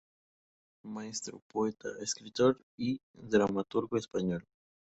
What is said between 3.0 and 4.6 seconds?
dramaturgo español.